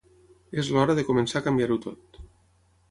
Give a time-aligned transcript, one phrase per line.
[0.61, 2.23] És l’hora de començar a canviar-ho tot.